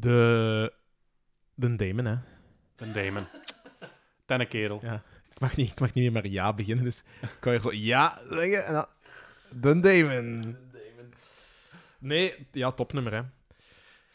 [0.00, 0.72] De...
[1.54, 2.16] De Damon, hè.
[2.76, 3.26] Een Damon.
[4.24, 4.78] Tenne kerel.
[4.82, 5.02] Ja.
[5.30, 7.72] Ik mag niet, ik mag niet meer met ja beginnen, dus ik kan je zo
[7.72, 8.86] ja zeggen en dan...
[9.56, 10.56] De Damon.
[11.98, 13.22] Nee, ja, topnummer, hè.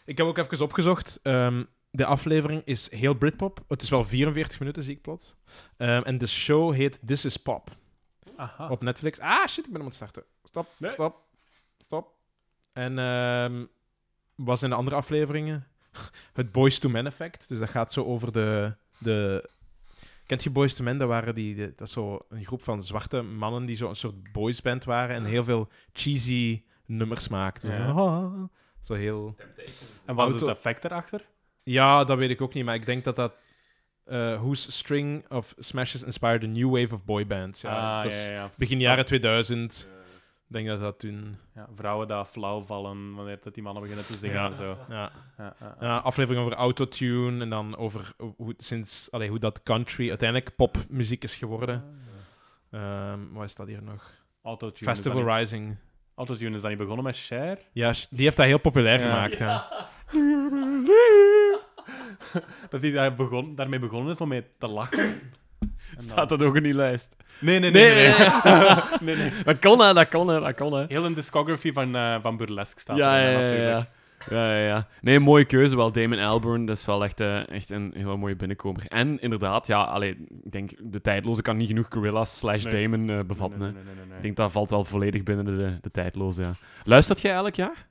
[0.05, 1.19] Ik heb ook even opgezocht.
[1.23, 3.63] ehm, de aflevering is heel Britpop.
[3.67, 5.35] Het is wel 44 minuten, zie ik plots.
[5.77, 7.69] Ehm, en de show heet This is Pop
[8.35, 8.67] Aha.
[8.69, 9.19] op Netflix.
[9.19, 10.23] Ah, shit, ik ben om het starten.
[10.43, 10.91] Stop, Nee.
[10.91, 11.21] stop,
[11.77, 12.15] stop.
[12.73, 13.65] En ehm,
[14.35, 15.67] was in de andere afleveringen
[16.33, 17.47] het Boys to Men effect.
[17.47, 18.75] Dus dat gaat zo over de...
[18.97, 19.49] de
[20.25, 20.97] Kent je Boys to Men?
[20.97, 23.95] Dat, waren die, de- dat is zo een groep van zwarte mannen die zo een
[23.95, 27.69] soort boysband waren en heel veel cheesy nummers maakten.
[27.71, 27.85] Zo, Ja.
[27.89, 28.43] "Ah."
[28.81, 29.35] zo heel...
[30.05, 31.21] En wat is het effect erachter?
[31.63, 33.33] Ja, dat weet ik ook niet, maar ik denk dat dat...
[34.05, 37.61] eh whose string of smashes inspired a new wave of boybands.
[37.61, 38.51] Ja, ah, ja, ja.
[38.55, 39.87] begin jaren 2000.
[40.53, 41.37] Denk dat dat toen...
[41.55, 41.67] ja.
[41.75, 44.45] Vrouwen die flauw vallen wanneer dat die mannen beginnen te zingen Ja.
[44.49, 44.77] en zo.
[44.89, 45.11] Ja,
[45.79, 51.23] Ja, aflevering over autotune en dan over hoe, sinds, allee, hoe dat country uiteindelijk popmuziek
[51.23, 51.83] is geworden.
[52.71, 54.11] Ehm wat is dat hier nog?
[54.41, 54.89] Autotune.
[54.89, 55.75] Festival niet- Rising.
[56.15, 57.59] Autotune is dat niet begonnen met Cher?
[57.71, 59.39] Ja, die heeft dat heel populair gemaakt.
[59.39, 59.67] Ja.
[62.69, 65.21] Dat hij daar begon, daarmee begonnen is om mee te lachen.
[66.09, 67.15] Staat dat ook in die lijst?
[67.39, 67.93] Nee, nee, nee.
[67.93, 68.13] Nee, nee,
[69.03, 69.15] nee.
[69.29, 69.31] nee.
[69.43, 70.85] Dat kon, hè, dat kon, hè, dat kon, hè.
[70.87, 73.69] Heel een discography van, eh, van Burlesque staat Ja, er, ja, ja, natuurlijk.
[73.69, 73.87] ja.
[74.29, 74.87] Ja, ja, ja.
[75.01, 75.91] Nee, mooie keuze wel.
[75.91, 78.83] Damon Albarn, dat is wel echt, eh, echt een hele mooie binnenkomer.
[78.87, 80.09] En inderdaad, ja, allee,
[80.43, 82.63] ik denk, de tijdloze kan niet genoeg Gorillas slash.
[82.63, 83.59] Damon eh, bevatten.
[83.59, 83.73] Nee, hè.
[83.73, 84.15] nee, nee, nee, nee.
[84.15, 86.51] Ik denk dat valt wel volledig binnen de, de tijdloze, ja.
[86.83, 87.87] Luistert jij elk jaar?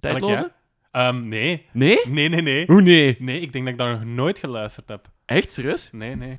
[0.00, 0.52] Tijdloze?
[0.90, 1.66] Ehm, nee.
[1.72, 1.98] Nee?
[2.08, 2.66] Nee, nee, nee.
[2.66, 3.16] Hoe nee?
[3.18, 5.08] Nee, ik denk dat ik daar nog nooit geluisterd heb.
[5.26, 5.88] Echt, serieus?
[5.92, 6.38] Nee, nee.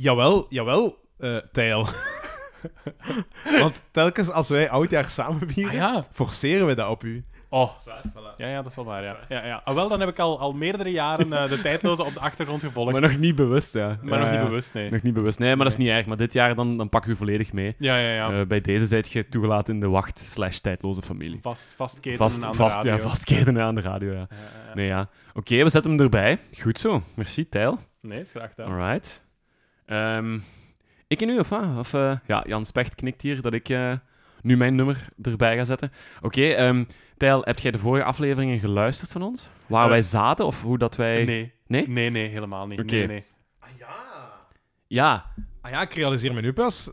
[0.00, 1.86] Jawel, jawel, eh Tijl.
[3.60, 6.04] Want telkens als wij oudjaar samen vieren, Ah, ja.
[6.12, 7.24] forceren we dat op u.
[7.48, 7.70] Oh.
[8.36, 9.16] Ja, ja, dat is wel waar, ja.
[9.28, 9.60] ja, ja.
[9.64, 12.62] Ah, wel, dan heb ik al, al meerdere jaren eh, de tijdloze op de achtergrond
[12.62, 12.92] gevolgd.
[12.92, 13.98] Maar nog niet bewust, ja.
[14.02, 14.90] Maar Ja, nog niet bewust, nee.
[14.90, 15.38] Nog niet bewust.
[15.38, 16.06] Nee, maar dat is niet erg.
[16.06, 17.74] Maar dit jaar dan, dan pakken we u volledig mee.
[17.78, 18.40] Ja, ja, ja.
[18.40, 21.38] Eh, bij deze zijt je toegelaten in de wacht slash tijdloze familie.
[21.42, 23.58] vast, vastketenen Vast, aan de vast, radio.
[23.58, 24.16] ja, aan de radio, ja.
[24.18, 24.74] Ja, ja, ja.
[24.74, 25.08] Nee, ja.
[25.34, 26.38] Oké, we zetten hem erbij.
[26.62, 27.02] Goed zo.
[27.14, 27.78] Merci, Tijl.
[28.00, 28.80] Nee, is graag gedaan.
[28.80, 29.22] Alright.
[29.90, 30.38] Ehm,
[31.06, 31.78] ik en u, of wat?
[31.78, 33.92] Of, eh, ja, Jan Specht knikt hier dat ik eh,
[34.42, 35.92] nu mijn nummer erbij ga zetten.
[36.20, 36.84] Oké, ehm
[37.16, 39.50] Tijl, heb jij de vorige afleveringen geluisterd van ons?
[39.66, 41.24] Waar Eh, wij zaten, of hoe dat wij...
[41.24, 41.52] Nee.
[41.66, 41.88] Nee?
[41.88, 42.80] Nee, nee, helemaal niet.
[42.80, 42.94] Oké.
[42.94, 43.24] Nee, nee.
[43.58, 43.88] Ah ja.
[44.86, 45.34] Ja.
[45.60, 46.90] Ah ja, ik realiseer me nu pas.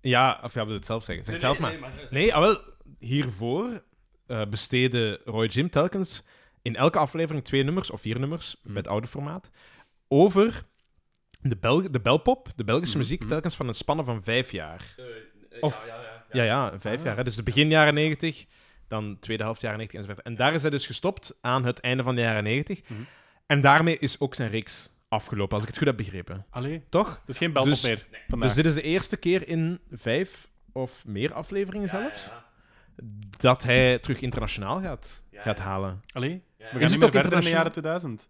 [0.00, 1.24] Ja, of ja, wil het zelf zeggen.
[1.24, 1.74] Zeg het zelf maar.
[2.10, 2.60] Nee, ah, wel,
[2.98, 3.82] hiervoor
[4.26, 6.24] eh besteedde Roy Jim telkens
[6.62, 8.72] in elke aflevering twee nummers, of vier nummers, Mhm.
[8.72, 9.50] met oude formaat,
[10.08, 10.62] over
[11.42, 13.28] de, Bel de belpop, de Belgische Mhm, muziek, mhm.
[13.28, 14.94] telkens van een spanne van vijf jaar.
[15.60, 17.04] Of- ja, ja, Ja, ja, vijf Ah.
[17.04, 17.16] jaar.
[17.16, 17.24] Hè.
[17.24, 18.46] Dus de begin jaren negentig,
[18.88, 20.26] dan tweede helft jaren negentig enzovoort.
[20.26, 22.82] En daar is hij dus gestopt aan het einde van de jaren negentig.
[22.88, 23.00] Mhm.
[23.46, 26.46] En daarmee is ook zijn reeks afgelopen, als ik het goed heb begrepen.
[26.50, 27.22] Allee, Toch?
[27.26, 28.48] dus geen belpop Dus- meer vandaag.
[28.48, 32.30] Dus dit is de eerste keer in vijf of meer afleveringen zelfs,
[33.40, 36.02] dat hij terug internationaal gaat, gaat halen.
[36.12, 38.28] Allee, we gaan het niet meer ook verder in de jaren 2000.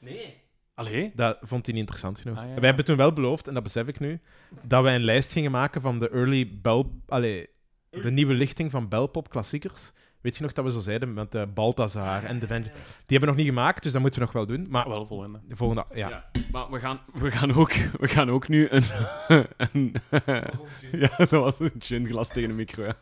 [0.00, 0.42] Nee.
[0.86, 1.12] Allee?
[1.14, 2.38] Dat vond hij niet interessant genoeg.
[2.38, 2.54] Ah, ja.
[2.54, 4.20] Wij hebben toen wel beloofd, en dat besef ik nu,
[4.62, 7.00] dat wij een lijst gingen maken van de early bel...
[7.08, 7.48] Allee,
[7.90, 9.92] de nieuwe lichting van belpop klassiekers.
[10.24, 12.62] Weet je nog dat we zo zeiden met de Balthazar en de Venge?
[12.62, 12.72] Die
[13.06, 14.66] hebben we nog niet gemaakt, dus dat moeten we nog wel doen.
[14.70, 15.40] Maar wel volgende.
[15.48, 15.84] de volgende...
[15.94, 16.08] Ja.
[16.08, 16.30] Ja.
[16.52, 18.84] Maar we gaan, we, gaan ook, we gaan ook nu een...
[19.72, 19.94] een
[21.02, 22.84] ja, dat was een ginglas tegen de micro.
[22.84, 22.94] Ja.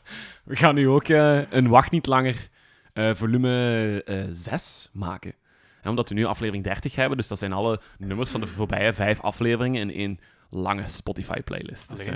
[0.45, 2.49] We gaan nu ook eh, een Wacht Niet Langer
[2.93, 5.35] eh, volume eh 6 maken.
[5.83, 8.93] En omdat we nu aflevering 30 hebben, dus dat zijn alle nummers van de voorbije
[8.93, 10.19] vijf afleveringen in één
[10.51, 11.91] lange Spotify-playlist.
[11.91, 12.15] Dus eh,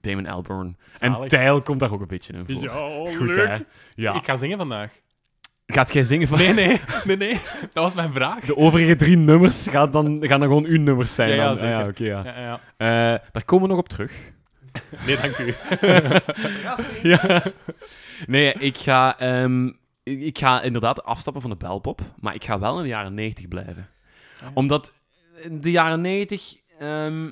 [0.00, 0.76] Damon Albarn.
[0.98, 1.28] En.
[1.28, 2.62] Tijl komt daar ook een beetje in voor.
[2.62, 3.48] Ja, Goed, leuk.
[3.48, 3.56] hè?
[3.94, 4.14] Ja.
[4.14, 4.92] Ik ga zingen vandaag.
[5.66, 6.38] Gaat jij zingen van...
[6.38, 7.40] Nee, nee, nee, nee.
[7.72, 8.40] Dat was mijn vraag.
[8.40, 11.28] De overige drie nummers gaan dan, gaan dan gewoon uw nummers zijn.
[11.28, 11.56] Ja, ja, dan.
[11.56, 11.70] zeker.
[11.78, 12.22] ja, oké, ja.
[12.24, 12.60] Ja, ja.
[12.76, 14.32] Eh, daar komen we nog op terug.
[15.06, 15.54] Nee, dank u.
[17.10, 17.42] ja.
[18.26, 19.70] Nee, ik ga, ehm,
[20.04, 23.48] ik ga inderdaad afstappen van de belpop, maar ik ga wel in de jaren 90
[23.48, 23.88] blijven.
[24.40, 24.50] ja.
[24.54, 24.92] Omdat
[25.42, 26.56] in de jaren 90...
[26.78, 27.30] ehm,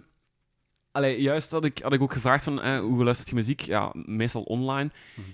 [0.93, 3.61] allee, juist had ik, had ik ook gevraagd van eh, hoe luistert je muziek?
[3.61, 4.91] Ja, meestal online.
[5.15, 5.27] Mhm.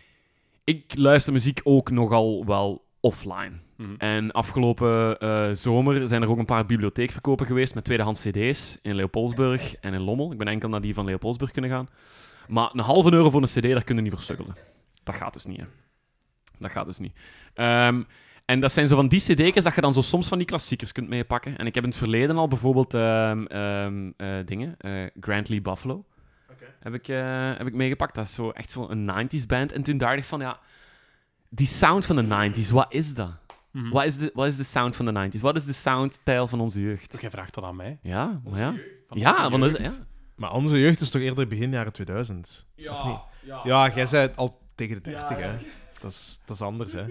[0.65, 3.53] Ik luister muziek ook nogal wel offline.
[3.77, 3.95] Mhm.
[3.99, 8.95] En afgelopen eh, zomer zijn er ook een paar bibliotheekverkopen geweest met tweedehands cd's in
[8.95, 10.33] Leopoldsburg en in Lommel.
[10.33, 11.89] Ik ben enkel naar die van Leopoldsburg kunnen gaan.
[12.49, 14.57] Maar een halve euro voor een cd, daar kun je niet voor sukkelen.
[15.03, 15.65] Dat gaat dus niet, hè.
[16.59, 17.13] Dat gaat dus niet.
[17.55, 18.03] Ehm,
[18.45, 20.93] en dat zijn zo van die cd's dat je dan zo soms van die klassiekers
[20.93, 21.59] kunt meepakken.
[21.59, 25.61] En ik heb in het verleden al bijvoorbeeld ehm, ehm, eh, dingen, eh Grant Lee
[25.63, 26.05] Buffalo,
[26.81, 28.15] heb, ik, eh, heb ik meegepakt.
[28.15, 29.73] Dat is zo echt zo'n 90s band.
[29.73, 30.59] En toen dacht ik van, ja,
[31.49, 33.31] die sound van de 90s, wat is dat?
[33.73, 33.91] Mhm.
[33.91, 35.41] Wat is, de, wat is de sound van de 90s?
[35.41, 37.19] Wat is de soundstijl van onze jeugd?
[37.21, 37.99] Jij vraagt dat aan mij.
[38.03, 38.75] Ja, maar ja.
[39.09, 39.97] Van Ja, onze want dat is, jeugd.
[39.97, 40.07] ja.
[40.37, 42.67] Maar onze jeugd is toch eerder begin jaren 2000?
[42.89, 43.19] Of niet?
[43.65, 45.51] Ja, jij zei het al tegen de 30, hè?
[46.01, 47.07] Dat is, dat is anders, hè?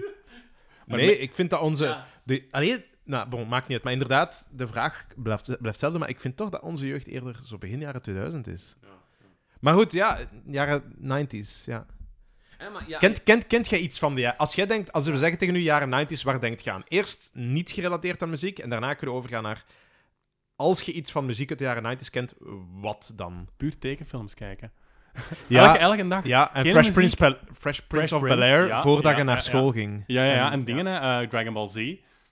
[0.86, 1.84] Maar nee, me- ik vind dat onze.
[1.84, 2.06] Ja.
[2.24, 3.82] De, allee, nou, bon, maakt niet uit.
[3.82, 5.98] Maar inderdaad, de vraag blijft, blijft hetzelfde.
[5.98, 8.76] Maar ik vind toch dat onze jeugd eerder zo begin jaren 2000 is.
[9.60, 11.64] Maar goed, ja, jaren 90s.
[11.64, 11.86] Ja.
[12.58, 14.28] Ja, maar ja, Kent, kent, kent jij iets van die...
[14.28, 16.82] Als jij denkt, als we zeggen tegen nu jaren 90s, waar denkt je aan?
[16.88, 19.64] Eerst niet gerelateerd aan muziek en daarna kunnen we overgaan naar...
[20.56, 22.34] Als je iets van muziek uit de jaren 90s kent,
[22.80, 23.48] wat dan?
[23.56, 24.72] Puur tekenfilms kijken.
[25.46, 26.24] Ja, Elke, elke dag.
[26.26, 26.94] ja en geen Fresh muziek.
[26.94, 30.04] Prince, Pel- Fresh Prince of Prince, Bel-Air, ja, voordat ja, je naar ja, school ging.
[30.06, 30.46] Ja, ja, ja.
[30.46, 31.74] En- En dingen, hè, eh, Dragon Ball Z.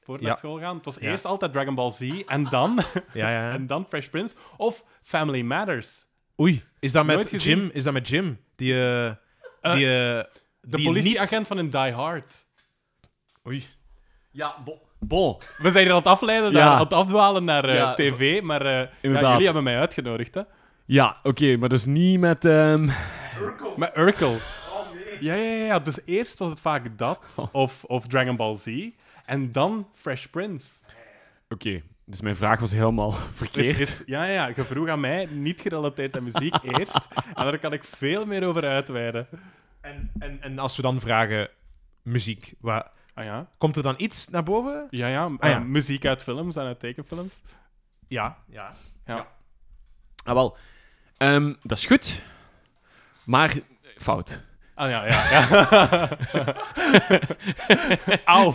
[0.03, 0.29] Voordat Ja.
[0.29, 0.77] naar school gaan.
[0.77, 1.09] Het was Ja.
[1.11, 2.79] eerst altijd Dragon Ball Z en dan,
[3.12, 3.53] Ja, ja.
[3.53, 4.35] en dan Fresh Prince.
[4.56, 6.05] Of Family Matters.
[6.41, 7.43] Oei, is dat met?
[7.43, 7.71] Jim?
[7.73, 8.38] Is dat met Jim?
[8.56, 8.75] Die...
[8.75, 9.06] eh
[9.61, 10.29] Eh, die, De
[10.61, 12.25] die politieagent van een Die Hard.
[12.25, 13.47] Niet...
[13.47, 13.67] Oei.
[14.31, 15.37] ja bo- bon.
[15.59, 16.59] We zijn hier aan het afleiden, Ja.
[16.59, 20.35] naar, aan het afdwalen naar eh, Ja, tv, maar eh, ja, jullie hebben mij uitgenodigd,
[20.35, 20.43] hè.
[20.87, 22.44] Ja, oké, maar dus niet met...
[22.44, 22.88] ehm,
[23.77, 24.38] Met Urkel.
[25.21, 25.79] Ja, ja, ja, ja.
[25.79, 28.88] Dus eerst was het vaak dat, of, of Dragon Ball Z,
[29.25, 30.83] en dan Fresh Prince.
[31.49, 33.11] Oké, dus mijn vraag was helemaal
[33.43, 33.81] verkeerd.
[33.81, 37.09] is, ja, ja, je vroeg aan mij, niet gerelateerd aan muziek, eerst.
[37.35, 39.29] En daar kan ik veel meer over uitweiden.
[39.81, 41.49] En, en, en als we dan vragen
[42.03, 43.49] muziek, wat, Ah ja?
[43.59, 44.87] komt er dan iets naar boven?
[44.91, 45.25] Ja, ja.
[45.25, 45.56] Ah, ja.
[45.56, 47.43] eh, muziek uit films en uit tekenfilms.
[48.09, 48.37] Ja.
[48.49, 48.73] ja.
[49.05, 49.27] Ja.
[50.25, 50.56] Ah, wel.
[51.17, 52.23] Ehm, dat is goed,
[53.25, 53.55] maar
[53.97, 54.45] fout.
[54.75, 55.29] Ah ja, ja.
[55.31, 56.09] ja.
[58.25, 58.55] Auw.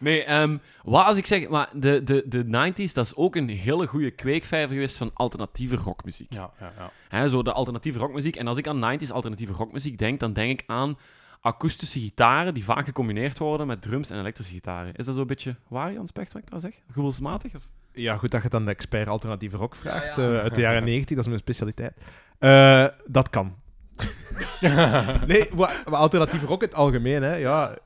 [0.00, 3.48] Nee, ehm, wat als ik zeg, maar de, de, de 90s, dat is ook een
[3.48, 6.32] hele goede kweekvijver geweest van alternatieve rockmuziek.
[6.32, 6.90] Ja, ja, ja.
[7.08, 8.36] Hè, zo de alternatieve rockmuziek.
[8.36, 10.98] En als ik aan 90s alternatieve rockmuziek denk, dan denk ik aan
[11.40, 14.94] akoestische gitaren die vaak gecombineerd worden met drums en elektrische gitaren.
[14.94, 16.80] Is dat zo'n beetje waar, Jan Specht, wat ik daar zeg?
[16.92, 17.54] Gevoelsmatig?
[17.54, 17.68] Of?
[17.96, 20.34] Ja, goed dat je dan de expert alternatieve rock vraagt Ja, ja.
[20.36, 21.92] eh, uit de jaren 90, dat is mijn specialiteit.
[22.38, 23.56] Eh, dat kan.
[25.26, 27.34] nee, wa- alternatieve rock in het algemeen, hè.
[27.34, 27.76] Ja,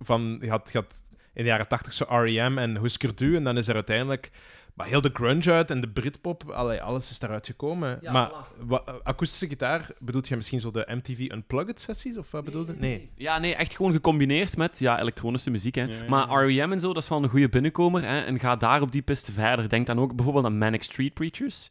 [0.00, 1.02] van, je, had, je had
[1.38, 2.58] in de jaren 80 zo R.E.M.
[2.58, 4.30] en Husker Du, en dan is er uiteindelijk
[4.74, 7.98] maar heel de grunge uit en de Britpop, allee, alles is daaruit gekomen.
[8.00, 8.30] Ja, maar
[8.64, 9.02] voilà.
[9.02, 12.74] akoestische gitaar, bedoelt je misschien zo de MTV Unplugged sessies, of wat bedoelde?
[12.76, 13.10] Nee.
[13.14, 15.74] Ja, nee, echt gewoon gecombineerd met ja, elektronische muziek.
[15.74, 15.82] Hè.
[15.82, 16.44] Ja, ja, Maar.
[16.46, 16.72] R.E.M.
[16.72, 18.02] en zo, dat is wel een goede binnenkomer.
[18.02, 18.20] Hè.
[18.20, 19.68] En ga daar op die piste verder.
[19.68, 21.70] Denk dan ook bijvoorbeeld aan Manic Street Preachers.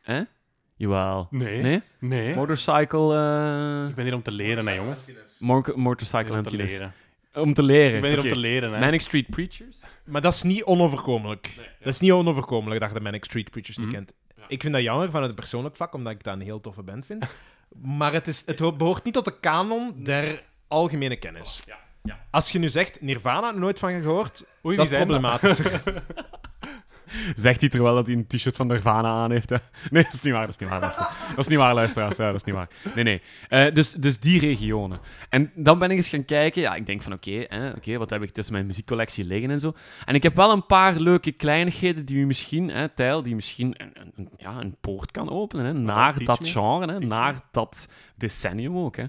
[0.00, 0.22] Hè?
[0.76, 1.26] Jawel.
[1.30, 1.62] Nee.
[1.62, 1.82] Nee?
[1.98, 2.34] Nee.
[2.34, 3.14] Motorcycle...
[3.14, 5.12] eh, Ik ben hier om te leren, hè, jongens.
[5.74, 6.80] motorcycle emptiness.
[7.34, 7.94] Om te leren.
[7.94, 8.78] Ik ben hier om te leren, hè.
[8.80, 9.78] Manic Street Preachers?
[10.04, 11.50] Maar dat is niet onoverkomelijk.
[11.80, 13.94] Dat is niet onoverkomelijk dat je de Manic Street Preachers niet Mhm.
[13.94, 14.12] kent.
[14.48, 17.06] Ik vind dat jammer van het persoonlijk vlak, omdat ik dat een heel toffe band
[17.06, 17.24] vind.
[17.82, 21.62] Maar het, is, het ho- behoort niet tot de kanon der algemene kennis.
[21.66, 22.26] Ja, ja.
[22.30, 25.60] Als je nu zegt Nirvana, nooit van gehoord, Oei, dat is problematisch.
[27.34, 29.50] Zegt hij terwijl dat hij een t-shirt van Nirvana aan heeft.
[29.50, 29.56] Hè?
[29.90, 30.46] Nee, dat is niet waar.
[30.46, 31.08] Dat is niet waar, luister.
[31.28, 32.16] Dat is niet waar, luisteraars.
[32.16, 32.68] Ja, dat is niet waar.
[32.94, 33.22] Nee, nee.
[33.48, 34.98] Eh, dus, dus die regionen.
[35.28, 36.62] En dan ben ik eens gaan kijken.
[36.62, 37.46] Ja, ik denk van oké,
[37.76, 39.72] oké, wat heb ik tussen mijn muziekcollectie liggen en zo.
[40.04, 43.74] En ik heb wel een paar leuke kleinigheden die u misschien, hè, Tijl, die misschien
[43.76, 47.88] een, een, ja, een poort kan openen hè, naar dat genre, hè, naar dat
[48.20, 48.96] decennium ook.
[48.96, 49.04] Hè.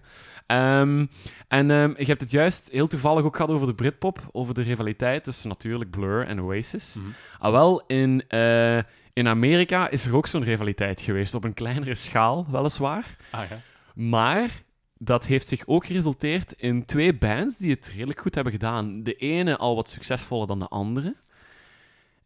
[0.46, 1.06] Ehm,
[1.48, 4.62] en ehm, je hebt het juist heel toevallig ook gehad over de Britpop, over de
[4.62, 6.98] rivaliteit tussen natuurlijk Blur en Oasis.
[7.40, 8.78] Ah, wel, in, eh,
[9.14, 13.16] in Amerika is er ook zo'n rivaliteit geweest, op een kleinere schaal, weliswaar.
[13.32, 13.62] Ah, ja.
[13.94, 14.50] Maar
[14.98, 19.04] dat heeft zich ook geresulteerd in twee bands die het redelijk goed hebben gedaan.
[19.04, 21.16] De ene al wat succesvoller dan de andere.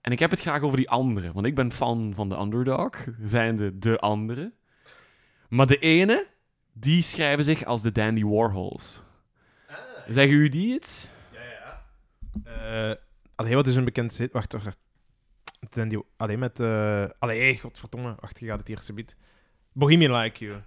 [0.02, 3.08] En ik heb het graag over die andere, want ik ben fan van de underdog,
[3.24, 4.52] zijnde de andere.
[5.50, 6.28] Maar de ene,
[6.78, 9.04] die schrijven zich als de Dandy Warhols.
[10.08, 11.08] Zeggen u die iets?
[12.44, 12.92] Eh
[13.36, 14.32] allee, wat is een bekend zit?
[14.32, 14.78] Wacht, wacht, wacht.
[15.70, 16.60] Dan die, allee, met...
[16.60, 18.16] eh allee, godverdomme.
[18.20, 19.16] Wacht, je gaat het eerste beat.
[19.72, 20.62] Bohemian Like You.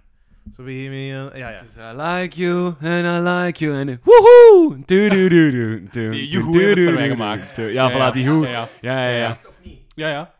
[0.55, 1.31] Zo Bohemian...
[1.37, 1.59] Ja, ja.
[1.59, 4.85] Cause I like you, and I like you, and woehoe!
[6.09, 7.55] Die Joehoe heeft het voor mij gemaakt.
[7.55, 7.61] du.
[7.61, 8.47] Ja, voilà, die hoe.
[8.47, 9.37] Ja, Ja, ja,
[9.99, 10.09] ja.
[10.09, 10.33] ja.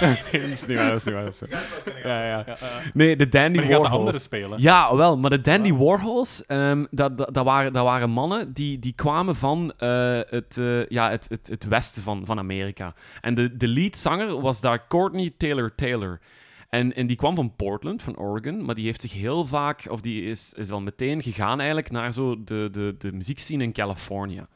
[0.32, 1.24] Nee, dat is niet waar, dat is niet waar.
[1.24, 1.62] dat is niet waar.
[2.04, 2.44] Ja, ja.
[2.46, 2.90] ja, ja.
[2.94, 3.98] Nee, de Dandy Maar je gaat de Warhols.
[3.98, 4.60] andere spelen.
[4.62, 8.78] Ja, wel, maar de Dandy Warhols, ehm, dat, dat, dat, waren, dat waren mannen die,
[8.78, 12.94] die kwamen van eh, het, eh, ja, het, het, het westen van, van Amerika.
[13.20, 16.20] En de, de leadzanger was daar Courtney Taylor Taylor.
[16.68, 20.00] En, en die kwam van Portland, van Oregon, maar die heeft zich heel vaak, of
[20.00, 24.46] die is, is al meteen gegaan eigenlijk naar zo de, de, de muziekscene in Californië.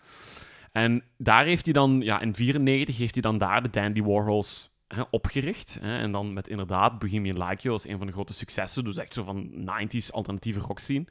[0.79, 4.71] En daar heeft hij dan, ja, in 94 heeft hij dan daar de Dandy Warhols
[4.89, 5.79] hè, opgericht.
[5.81, 8.85] Hè, en dan met inderdaad Bohemian Like You als een van de grote successen.
[8.85, 11.05] Dus echt zo van 90s alternatieve rock scene.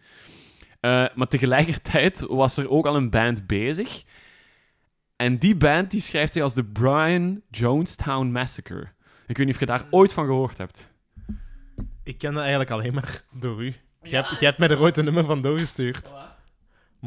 [0.80, 4.04] Eh, maar tegelijkertijd was er ook al een band bezig.
[5.16, 8.88] En die band die schrijft zich als de Brian Jonestown Massacre.
[9.28, 10.92] Ik weet niet of je daar ooit van gehoord hebt.
[12.04, 13.76] Ik ken dat eigenlijk alleen maar door u.
[14.02, 16.14] Jij hebt, jij hebt mij er ooit een nummer van doorgestuurd.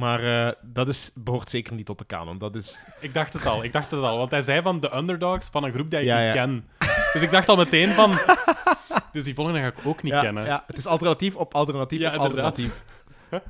[0.00, 2.38] Maar eh, dat is, behoort zeker niet tot de kanon.
[2.38, 2.84] Dat is...
[3.00, 4.18] Ik dacht het al, ik dacht het al.
[4.18, 6.32] Want hij zei van de underdogs van een groep die ik Ja, niet ja.
[6.32, 6.68] ken.
[7.12, 8.12] Dus ik dacht al meteen van...
[9.12, 10.44] Dus die volgende ga ik ook niet ja, kennen.
[10.44, 12.44] ja, het is alternatief op alternatief Ja, op inderdaad.
[12.44, 12.82] alternatief.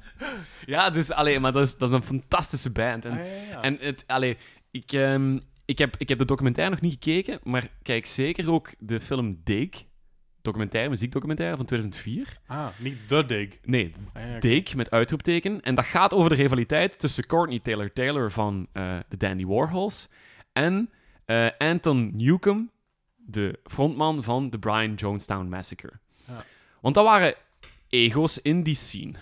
[0.66, 3.04] Ja, dus alleen, maar dat is, dat is een fantastische band.
[3.04, 3.60] En, Ah, ja, ja, ja.
[3.62, 4.36] en het, allee,
[4.70, 8.74] ik, ehm, ik, heb, ik heb de documentaire nog niet gekeken, maar kijk zeker ook
[8.78, 9.68] de film Dig.
[10.50, 12.40] Documentaire, muziekdocumentaire van 2004.
[12.46, 13.58] Ah, niet The Dig.
[13.64, 14.38] Nee, Ah, ja.
[14.38, 15.60] Dig met uitroepteken.
[15.62, 20.08] En dat gaat over de rivaliteit tussen Courtney Taylor Taylor van eh, de Dandy Warhols
[20.52, 20.90] en
[21.24, 22.70] eh, Anton Newcomb,
[23.16, 25.92] de frontman van de Brian Jonestown Massacre.
[26.26, 26.44] Ja.
[26.80, 27.34] Want dat waren
[27.88, 29.12] ego's in die scene.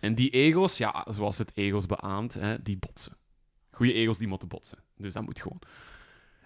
[0.00, 3.16] En die ego's, ja, zoals het ego's beaamt, hè, die botsen.
[3.70, 4.78] Goede ego's die moeten botsen.
[4.96, 5.58] Dus dat moet gewoon.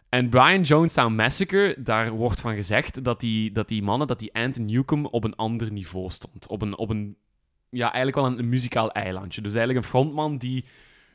[0.09, 4.35] En Brian Jonestown Massacre, daar wordt van gezegd dat die, dat die mannen, dat die
[4.35, 6.49] Anton Newcomb op een ander niveau stond.
[6.49, 7.17] Op een, op een
[7.71, 9.41] ja, eigenlijk wel een, een muzikaal eilandje.
[9.41, 10.65] Dus eigenlijk een frontman die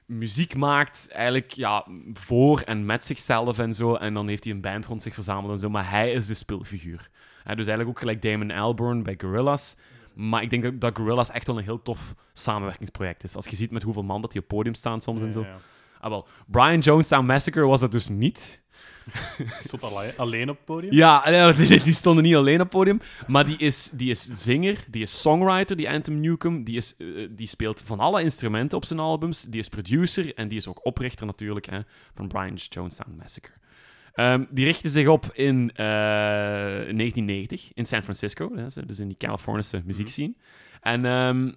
[0.05, 3.95] muziek maakt, eigenlijk ja, voor en met zichzelf en zo.
[3.95, 5.69] En dan heeft hij een band rond zich verzameld en zo.
[5.69, 7.09] Maar hij is de speelfiguur.
[7.43, 9.75] Dus eigenlijk ook gelijk Damon Albarn bij Gorillaz.
[10.13, 13.35] Maar ik denk dat, dat Gorillaz echt wel een heel tof samenwerkingsproject is.
[13.35, 15.41] Als je ziet met hoeveel man dat die op podium staan soms en zo.
[15.41, 15.57] ja, ja.
[15.99, 16.27] Ah, wel.
[16.47, 18.63] Brian Jonestown Massacre was dat dus niet.
[19.59, 20.93] Stond alleen, alleen op het podium.
[20.93, 22.99] Ja, eh, die, die stonden niet alleen op het podium.
[23.27, 26.65] Maar die is, die is zinger, die is songwriter, die Anthem Newcomb.
[26.65, 29.43] Die, is, eh, die speelt van alle instrumenten op zijn albums.
[29.43, 31.79] Die is producer en die is ook oprichter natuurlijk hè,
[32.15, 33.53] van Brian's Jonestown Massacre.
[34.13, 39.17] Ehm, die richtte zich op in eh, 1990 in San Francisco, hè, dus in die
[39.17, 40.33] Californische muziekscene.
[40.81, 41.51] En ehm,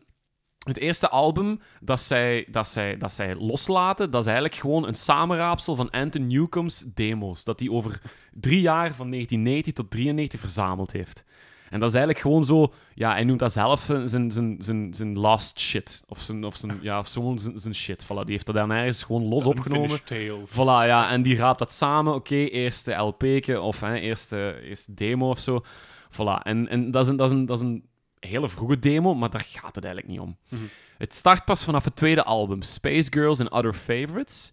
[0.65, 4.95] het eerste album dat zij, dat, zij, dat zij loslaten, dat is eigenlijk gewoon een
[4.95, 7.45] samenraapsel van Anton Newcomb's demo's.
[7.45, 8.01] Dat hij over
[8.33, 11.25] drie jaar, van 1990 tot 93, verzameld heeft.
[11.71, 12.73] En dat is eigenlijk gewoon zo...
[12.95, 16.05] Ja, hij noemt dat zelf eh, zijn, zijn, zijn, zijn last shit.
[16.09, 18.05] Of zijn, of zijn, ja, of gewoon zijn, zijn shit.
[18.05, 20.05] Voilà, die heeft dat dan ergens gewoon los opgenomen.
[20.05, 20.51] Tales.
[20.51, 22.15] Voilà, ja, en die raapt dat samen.
[22.15, 25.65] Oké, eerste LP'ke of hè, eerste, eerste demo of zo.
[26.11, 27.85] Voilà, en, en dat, is een, dat, is een, dat is een
[28.27, 30.37] hele vroege demo, maar daar gaat het eigenlijk niet om.
[30.49, 30.63] Mhm.
[30.99, 34.53] Het start pas vanaf het tweede album, Space Girls and Other Favorites.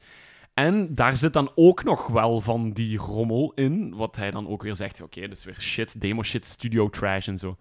[0.54, 4.64] En daar zit dan ook nog wel van die rommel in, wat hij dan ook
[4.64, 5.02] weer zegt.
[5.02, 7.58] Oké, dus weer shit, demo shit, studio trash en zo.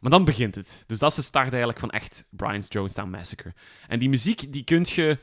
[0.00, 0.84] Maar dan begint het.
[0.86, 3.54] Dus dat is de start eigenlijk van echt Brian's Jonestown Massacre.
[3.88, 5.18] En die muziek, die kun je,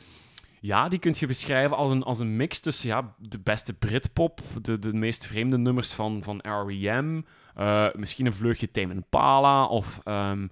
[0.60, 4.42] ja, die kun je beschrijven als een, als een mix tussen ja, de beste Britpop,
[4.62, 7.24] de, de meest vreemde nummers van, van R.E.M.,
[7.56, 10.48] eh, misschien een vleugje Tame Impala, of ehm,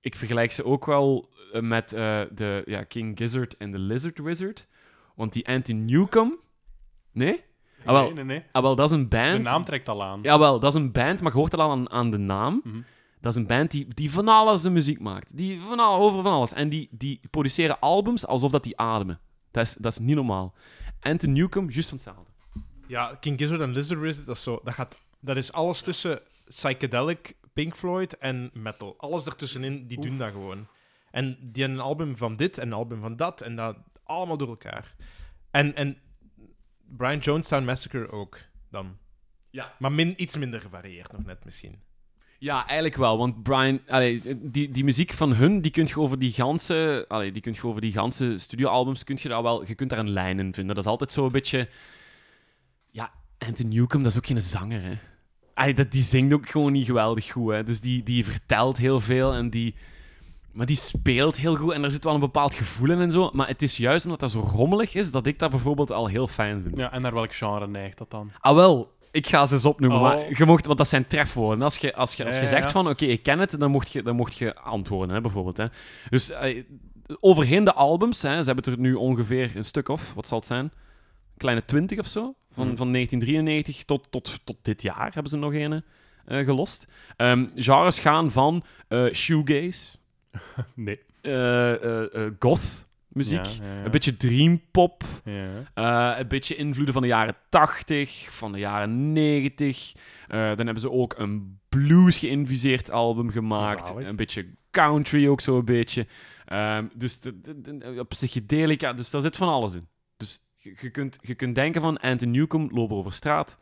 [0.00, 4.18] ik vergelijk ze ook wel eh, met eh, de ja, King Gizzard en de Lizard
[4.18, 4.68] Wizard.
[5.14, 6.34] Want die Anton Newcomb...
[7.12, 7.44] Nee?
[7.84, 8.44] Ah, wel, Nee, nee, nee.
[8.52, 9.42] ah, wel, dat is een De band...
[9.42, 10.20] naam trekt al aan.
[10.22, 12.60] Jawel, dat is een band, maar je hoort al aan, aan de naam.
[12.64, 12.80] Mhm.
[13.20, 15.36] Dat is een band die, die van alles de muziek maakt.
[15.36, 16.52] Die van al, over van alles.
[16.52, 19.20] En die, die produceren albums alsof dat die ademen.
[19.50, 20.54] Dat is, dat is niet normaal.
[21.00, 22.30] Anton Newcomb, juist van hetzelfde.
[22.86, 26.20] Ja, King Gizzard en Lizard Wizard, dat is, zo, dat, gaat, dat is alles tussen
[26.44, 28.94] psychedelic, Pink Floyd en metal.
[28.98, 30.66] Alles ertussenin, die doen dat gewoon.
[31.10, 34.36] En die hebben een album van dit en een album van dat en dat allemaal
[34.36, 34.94] door elkaar.
[35.50, 35.98] En, en
[36.96, 38.38] Brian Jonestown Massacre ook
[38.70, 38.96] dan.
[39.50, 39.74] Ja.
[39.78, 41.82] Maar min, iets minder gevarieerd nog net misschien.
[42.38, 43.18] Ja, eigenlijk wel.
[43.18, 44.20] Want Brian, allee,
[44.50, 47.66] die, die muziek van hun, die kun je over die ganse, allee, die kun je
[47.66, 50.74] over die ganse studioalbums, kun je daar wel, je kunt daar een lijn in vinden.
[50.74, 51.68] Dat is altijd zo een beetje,
[52.90, 54.94] ja, Anton Newcomb, dat is ook geen zanger, hè.
[55.74, 57.62] Dat, die zingt ook gewoon niet geweldig goed, hè.
[57.64, 59.74] Dus die, die vertelt heel veel en die,
[60.52, 63.30] maar die speelt heel goed en er zit wel een bepaald gevoel in en zo.
[63.32, 66.26] Maar het is juist omdat dat zo rommelig is, dat ik dat bijvoorbeeld al heel
[66.28, 66.76] fijn vind.
[66.76, 68.30] Ja, en naar welk genre neigt dat dan?
[68.40, 68.92] Ah, wel.
[69.10, 70.04] Ik ga ze eens opnoemen, Oh.
[70.04, 71.62] maar je mocht, want dat zijn trefwoorden.
[71.62, 72.70] Als je, als je, als je Ja, zegt ja.
[72.70, 75.56] van, oké, ik ken het, dan mocht je, dan mocht je antwoorden, hè, bijvoorbeeld.
[75.56, 75.66] Hè.
[76.10, 76.62] Dus eh,
[77.20, 80.38] overheen de albums, hè, ze hebben het er nu ongeveer een stuk of, wat zal
[80.38, 80.64] het zijn?
[80.64, 80.70] Een
[81.36, 82.34] kleine twintig of zo.
[82.54, 82.76] Van, Hmm.
[82.76, 85.82] van 1993 tot, tot, tot dit jaar hebben ze nog een
[86.24, 86.86] eh, gelost.
[87.16, 89.96] Ehm, genres gaan van eh shoegaze,
[90.74, 91.00] Nee.
[91.20, 93.84] eh, goth muziek, Ja, ja, ja.
[93.84, 95.02] een beetje dreampop,
[95.74, 96.18] Ja.
[96.18, 99.92] een beetje invloeden van de jaren 80, van de jaren 90.
[100.28, 103.86] Eh, dan hebben ze ook een blues geïnfuseerd album gemaakt.
[103.86, 104.08] Zalig.
[104.08, 106.06] Een beetje country ook zo een beetje.
[106.44, 109.86] Ehm, dus de, de- de- op psychedelica, dus daar zit van alles in.
[110.64, 113.58] Je, je kunt, je kunt denken van Anton Newcomb lopen over straat.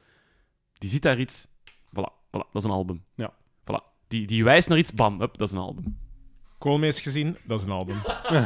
[0.73, 1.49] Die ziet daar iets.
[1.67, 3.03] Voilà, voilà dat is een album.
[3.15, 3.33] Ja.
[3.61, 3.85] Voilà.
[4.09, 5.99] Die, die wijst naar iets, bam, hup, dat is een album.
[6.59, 7.97] Koolmees gezien, dat is een album.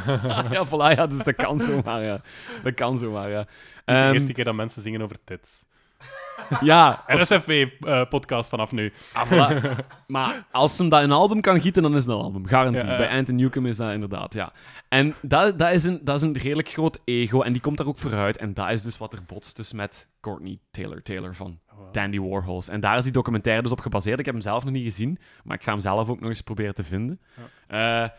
[0.56, 2.20] ja, voilà, ja, dus dat kan zomaar, ja.
[2.62, 3.38] Dat kan zomaar, ja.
[3.38, 3.48] Niet
[3.84, 5.66] de Ehm, eerste keer dat mensen zingen over tits.
[6.60, 8.92] ja, RSFW-podcast vanaf nu.
[9.12, 9.76] Ah, voilà.
[10.06, 12.46] maar als hem dat in een album kan gieten, dan is het een album.
[12.46, 12.84] Garantie.
[12.84, 12.96] Ja, ja.
[12.96, 14.52] Bij Anthony Newcomb is dat inderdaad, ja.
[14.88, 17.42] En dat, dat, is een, dat is een redelijk groot ego.
[17.42, 18.36] En die komt daar ook vooruit.
[18.36, 21.58] En dat is dus wat er botst dus met Courtney Taylor Taylor van
[21.92, 22.68] Dandy Warhols.
[22.68, 24.18] En daar is die documentaire dus op gebaseerd.
[24.18, 26.40] Ik heb hem zelf nog niet gezien, maar ik ga hem zelf ook nog eens
[26.40, 27.20] proberen te vinden.
[27.68, 28.14] Ja,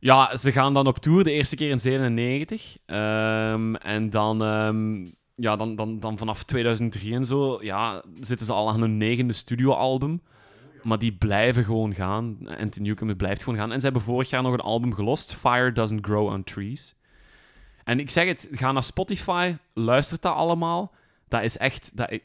[0.00, 2.76] ja ze gaan dan op tour de eerste keer in 97.
[2.86, 5.06] Ehm, en dan, ehm,
[5.40, 9.32] ja, dan, dan, dan vanaf 2003 en zo ja, zitten ze al aan hun negende
[9.32, 10.20] studioalbum.
[10.82, 12.38] Maar die blijven gewoon gaan.
[12.58, 13.72] Anthony Newcomb blijft gewoon gaan.
[13.72, 15.34] En ze hebben vorig jaar nog een album gelost.
[15.34, 16.96] Fire Doesn't Grow on Trees.
[17.84, 20.92] En ik zeg het, ga naar Spotify, luistert dat allemaal.
[21.28, 21.96] Dat is echt...
[21.96, 22.22] Dat, ik,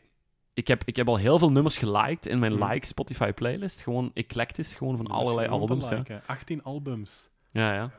[0.53, 2.71] ik, heb, ik heb al heel veel nummers geliked in mijn Mhm.
[2.71, 3.81] like Spotify playlist.
[3.81, 5.89] Gewoon eclectisch, gewoon van allerlei albums.
[5.89, 6.21] Ja, liken.
[6.25, 7.29] 18 albums.
[7.51, 7.73] ja.
[7.73, 7.91] ja.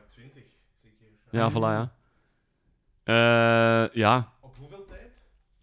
[1.31, 1.93] Ja, voilà, ja.
[3.03, 4.31] Eh, ja.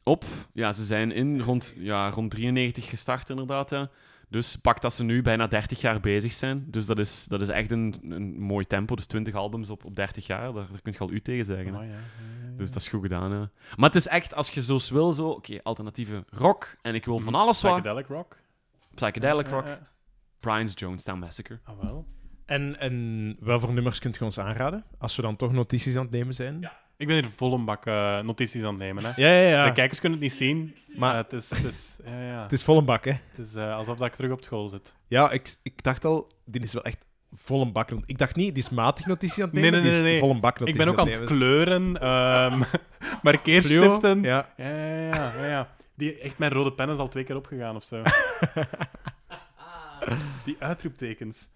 [0.05, 3.71] Op ja, ze zijn in rond, ja, rond 93 gestart, inderdaad.
[3.71, 3.91] Ja.
[4.29, 6.65] Dus pak dat ze nu bijna 30 jaar bezig zijn.
[6.71, 8.95] Dus dat is, dat is echt een, een mooi tempo.
[8.97, 11.75] Dus 20 albums op, op 30 jaar, daar, daar kun je al u tegen zeggen.
[11.75, 11.81] hè.
[11.81, 11.87] Ja.
[11.87, 11.97] Ja, ja,
[12.51, 12.57] ja.
[12.57, 13.31] Dus dat is goed gedaan.
[13.31, 13.51] Ja.
[13.77, 16.77] Maar het is echt, als je zo wil, zo, oké, alternatieve rock.
[16.83, 17.73] En ik wil van alles wat.
[17.73, 18.37] Psychedelic rock.
[18.95, 19.67] Psychedelic Ja, rock.
[19.67, 19.91] ja.
[20.41, 21.59] Brian's Jonestown Massacre.
[21.65, 22.07] Ah, wel.
[22.47, 24.85] En, en wel voor nummers kunt je ons aanraden?
[24.99, 26.71] Als we dan toch notities aan het nemen zijn?
[26.97, 29.05] Ik ben hier vol een bak eh, notities aan het nemen.
[29.05, 29.13] Hè.
[29.17, 29.49] ja, ja.
[29.49, 29.65] ja.
[29.65, 32.43] De kijkers kunnen het niet zien, maar het is, het is, ja, ja.
[32.43, 33.11] Het is vol een bak, hè?
[33.11, 34.95] Het is eh, alsof dat ik terug op school zit.
[35.07, 37.91] Ja, ik, ik dacht al, dit is wel echt vol een bak.
[38.07, 39.81] Ik dacht niet, die is matig notitie aan het Nee, nemen.
[39.81, 40.19] nee, nee, is nee.
[40.19, 42.61] vol een bak Ik ben ook aan het kleuren, Fluo,
[43.23, 44.23] markeerstiften.
[44.23, 44.53] Ja.
[44.57, 45.75] Ja, ja, ja, ja, ja.
[45.95, 48.03] Die, echt, mijn rode pen is al twee keer opgegaan of zo.
[50.45, 51.49] Die uitroeptekens.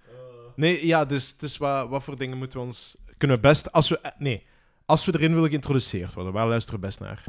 [0.56, 2.96] Nee, ja, dus, dus wat, wat voor dingen moeten we ons...
[3.16, 3.72] Kunnen we best...
[3.72, 4.46] Als we, eh, nee,
[4.86, 7.24] als we erin willen geïntroduceerd worden, waar luisteren we best naar?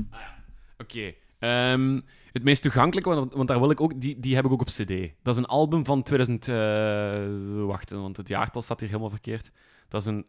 [0.78, 1.14] Oké.
[1.40, 2.00] ehm,
[2.32, 5.12] het meest toegankelijke, want, daar wil ik ook, die, die heb ik ook op CD.
[5.24, 6.48] Dat is een album van 2000.
[6.48, 9.52] eh wacht, want het jaartal staat hier helemaal verkeerd.
[9.88, 10.26] Dat is een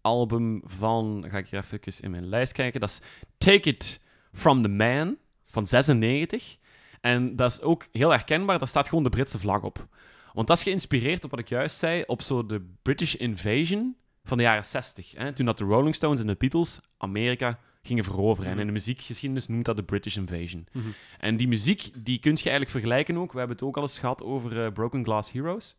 [0.00, 1.24] album van.
[1.28, 2.80] Ga ik hier even in mijn lijst kijken.
[2.80, 3.00] Dat is
[3.38, 6.56] Take It From the Man van 96.
[7.00, 8.58] En dat is ook heel herkenbaar.
[8.58, 9.86] Daar staat gewoon de Britse vlag op.
[10.32, 14.36] Want dat is geïnspireerd op wat ik juist zei, op zo de British Invasion van
[14.36, 15.12] de jaren 60.
[15.16, 15.32] Hè?
[15.32, 18.50] Toen dat de Rolling Stones en de Beatles Amerika gingen veroveren.
[18.50, 20.66] En in de muziekgeschiedenis noemt dat de British Invasion.
[20.72, 20.86] Mhm.
[21.18, 23.32] En die muziek, die kun je eigenlijk vergelijken ook.
[23.32, 25.76] We hebben het ook al eens gehad over eh, Broken Glass Heroes.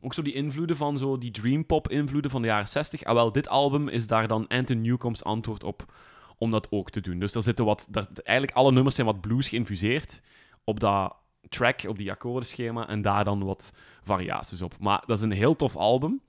[0.00, 3.04] Ook zo die invloeden van zo die dream pop invloeden van de jaren 60.
[3.04, 5.92] Ah, wel, dit album is daar dan Anton Newcomb's antwoord op
[6.38, 7.18] om dat ook te doen.
[7.18, 10.20] Dus daar zitten wat, daar, eigenlijk alle nummers zijn wat blues geïnfuseerd
[10.64, 11.16] op dat
[11.48, 14.74] track, op die akkoordenschema en daar dan wat variaties op.
[14.78, 16.20] Maar dat is een heel tof album.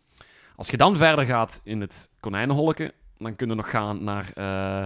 [0.62, 4.84] Als je dan verder gaat in het konijnenholken, dan kun je nog gaan naar eh,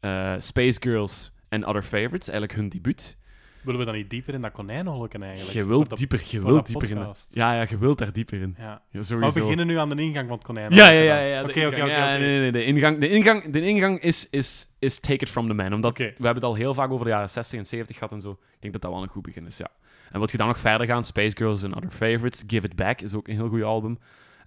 [0.00, 3.18] eh, Space Girls and Other Favorites, eigenlijk hun debuut.
[3.62, 5.52] Willen we dan niet dieper in dat konijnenholken eigenlijk?
[5.54, 6.98] Je wilt dat- dieper, je wilt dieper in.
[7.28, 8.54] Ja, ja, je wilt daar dieper in.
[8.58, 8.82] Ja.
[8.90, 10.94] Ja, Maar we beginnen nu aan de ingang van het konijnenholken.
[10.94, 11.18] ja, ja.
[11.20, 15.30] ja Oké, oké, oké, de ingang, de ingang, de ingang is, is, is Take It
[15.30, 15.72] From The Man.
[15.72, 18.20] Omdat we hebben het al heel vaak over de jaren 60 en 70 gehad en
[18.20, 18.30] zo.
[18.30, 19.68] Ik denk dat dat wel een goed begin is, ja.
[20.10, 23.00] En wat je dan nog verder gaan, Space Girls and Other Favorites, Give It Back
[23.00, 23.98] is ook een heel goed album.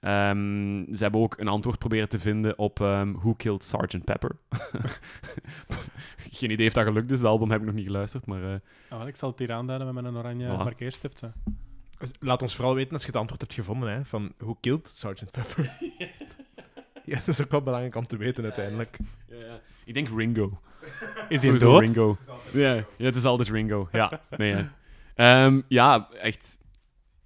[0.02, 4.04] Ehm, ze hebben ook een antwoord proberen te vinden op ehm, Who Killed Sgt.
[4.04, 4.32] Pepper.
[6.32, 8.44] Geen idee of dat gelukt is, dat album heb ik nog niet geluisterd, maar...
[8.44, 10.58] eh, Ah, wel, ik zal het hier aanduiden met mijn oranje Voilà.
[10.58, 11.22] markeerstift.
[11.22, 11.28] Hè.
[11.98, 14.92] Dus Laat ons vooral weten als je het antwoord hebt gevonden, hè, van Who killed
[14.96, 15.32] Sgt.
[15.32, 15.78] Pepper?
[17.06, 18.98] ja, dat is ook wel belangrijk om te weten uiteindelijk.
[19.30, 19.60] ja, ja.
[19.86, 20.60] Ik denk Ringo.
[21.30, 21.82] Is hij dood?
[21.82, 22.18] Ringo.
[22.54, 23.90] Ja, ja, het is altijd Ringo.
[23.92, 24.72] Ja, nee, ja.
[25.16, 26.60] Ehm, ja, echt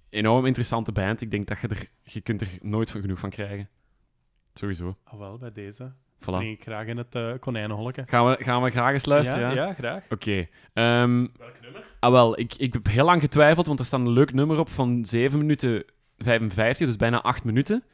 [0.08, 1.20] enorm interessante band.
[1.20, 3.68] Ik denk dat je er, je kunt er nooit van genoeg van krijgen.
[4.54, 4.96] Sowieso.
[5.04, 5.92] Ah, wel, bij deze.
[5.92, 6.24] Voilà.
[6.24, 8.08] Breng ik graag in het eh konijnenholken.
[8.08, 9.40] Gaan we, gaan we graag eens luisteren?
[9.40, 10.04] ja, Ja, ja, graag.
[10.10, 10.46] Oké.
[10.72, 11.84] ehm, Welk nummer?
[12.00, 14.68] ah, wel, ik, ik heb heel lang getwijfeld, want er staat een leuk nummer op
[14.68, 15.84] van 7 minuten
[16.18, 17.84] 55, dus bijna 8 minuten.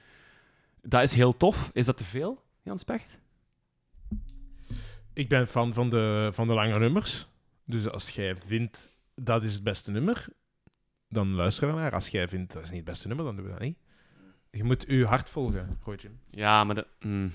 [0.83, 1.71] Dat is heel tof.
[1.73, 3.21] Is dat te veel, Jan Specht?
[5.13, 7.27] Ik ben fan van de, van de lange nummers.
[7.65, 10.27] Dus als jij vindt dat is het beste nummer,
[11.09, 11.93] dan luister ernaar.
[11.93, 13.79] Als jij vindt dat is niet het beste nummer, dan doen we dat niet.
[14.59, 16.19] Je moet je hart volgen, Roy Jim.
[16.31, 16.87] Ja, maar dat...
[17.01, 17.33] mm.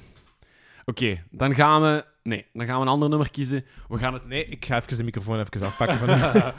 [0.86, 2.06] Oké, dan gaan we...
[2.24, 3.66] Nee, dan gaan we een ander nummer kiezen.
[3.88, 4.26] We gaan het...
[4.28, 5.98] Nee, ik ga even de microfoon even afpakken.
[5.98, 6.08] Van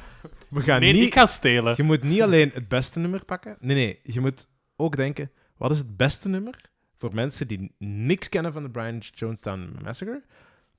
[0.48, 1.07] we gaan Nee, niet...
[1.07, 1.74] ik ga stelen.
[1.77, 3.57] Je moet niet alleen het beste nummer pakken.
[3.61, 4.00] Nee, nee.
[4.03, 6.61] Je moet ook denken, wat is het beste nummer
[6.96, 10.22] voor mensen die niks kennen van de Brian Jonestown Massacre?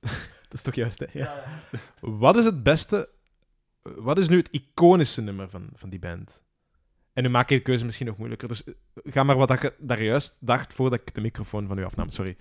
[0.48, 1.06] dat is toch juist, hè?
[1.12, 1.44] Ja.
[2.00, 3.08] Wat is het beste...
[3.82, 6.44] Wat is nu het iconische nummer van, van die band?
[7.16, 8.48] En nu maak je de keuze misschien nog moeilijker.
[8.48, 8.72] Dus eh,
[9.04, 12.08] ga maar wat dat je daar juist dacht voordat ik de microfoon van u afnam.
[12.08, 12.36] Sorry.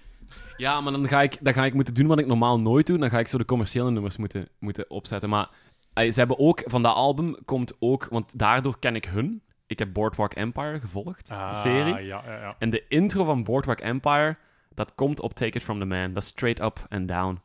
[0.57, 2.97] Ja, maar dan ga, ik, dan ga ik moeten doen wat ik normaal nooit doe.
[2.97, 5.29] Dan ga ik zo de commerciële nummers moeten, moeten opzetten.
[5.29, 5.49] Maar
[5.93, 9.43] eh, ze hebben ook, van dat album komt ook, want daardoor ken ik hun.
[9.67, 11.93] Ik heb Boardwalk Empire gevolgd, Ah, de serie.
[11.93, 12.55] Ja, ja, ja.
[12.59, 14.37] En de intro van Boardwalk Empire,
[14.73, 16.13] dat komt op Take It From The Man.
[16.13, 17.41] Dat is straight up and down.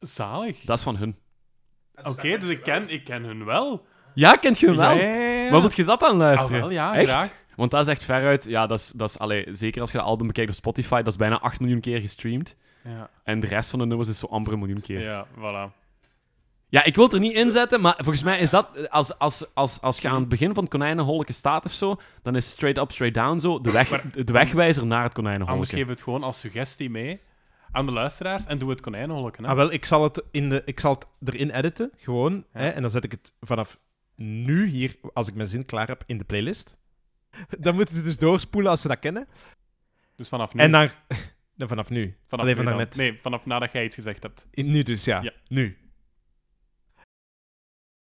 [0.00, 0.60] Zalig.
[0.60, 1.16] Dat is van hun.
[2.02, 3.86] Oké, dus ik ken, ik ken hun wel.
[4.14, 4.96] Ja, kent je hem wel?
[5.44, 5.52] Ja, ja, ja, ja.
[5.52, 6.60] Maar moet je dat dan Ah, luisteren?
[6.60, 7.10] wel, ja, Echt?
[7.10, 7.42] graag.
[7.56, 8.44] Want dat is echt veruit...
[8.44, 11.06] Ja, dat is, dat is, allee, zeker als je het album bekijkt op Spotify, dat
[11.06, 12.56] is bijna 8 miljoen keer gestreamd.
[12.84, 15.00] Ja, En de rest van de nummers is zo amper een miljoen keer.
[15.00, 16.84] Ja, ja voilà.
[16.84, 18.90] ik wil het er niet in zetten, maar volgens mij is dat...
[18.90, 22.36] Als, als, als, als je aan het begin van het konijnenholleke staat of zo, dan
[22.36, 25.76] is straight up, straight down zo de, weg, de wegwijzer naar het Anders konijnenholleke.
[25.76, 27.20] geef het gewoon als suggestie mee
[27.72, 29.44] aan de luisteraars en doe het konijnenholken.
[29.44, 29.50] Hè?
[29.50, 32.32] Ah, wel, ik zal het, in de, ik zal het erin editen, gewoon.
[32.34, 32.60] Ja.
[32.60, 33.78] Hè, en dan zet ik het vanaf
[34.16, 36.78] nu hier, als ik mijn zin klaar heb, in de playlist.
[37.58, 39.26] Dan moeten ze dus doorspoelen als ze dat kennen.
[40.16, 40.60] Dus vanaf nu.
[40.60, 40.88] En dan...
[41.56, 42.16] dan vanaf nu.
[42.26, 42.76] vanaf alleen nu van dan.
[42.76, 42.96] daarnet.
[42.96, 44.46] Nee, vanaf nadat jij iets gezegd hebt.
[44.50, 45.22] In- Nu dus, ja.
[45.22, 45.32] Ja.
[45.48, 45.78] Nu.